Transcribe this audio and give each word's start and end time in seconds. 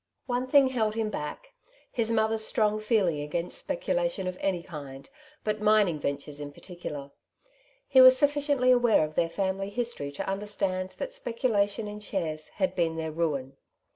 One 0.25 0.47
thing 0.47 0.69
held 0.69 0.95
him 0.95 1.11
back, 1.11 1.53
his 1.91 2.09
mother's 2.11 2.43
strong 2.43 2.79
feel 2.79 3.05
ing 3.05 3.19
against 3.19 3.59
speculation 3.59 4.25
of 4.25 4.35
any 4.41 4.63
kind, 4.63 5.07
but 5.43 5.61
mining 5.61 5.99
Temptation, 5.99 6.33
113 6.39 6.39
ventures 6.39 6.39
in 6.39 6.51
particular. 6.53 7.11
He 7.87 8.01
was 8.01 8.17
sufficiently 8.17 8.71
aware 8.71 9.05
of 9.05 9.13
their 9.13 9.29
family 9.29 9.69
history 9.69 10.11
to 10.13 10.27
understand 10.27 10.95
that 10.97 11.13
speculation 11.13 11.87
in 11.87 11.99
shares 11.99 12.47
had 12.47 12.73
been 12.75 12.95
their 12.97 13.11
ruin. 13.11 13.57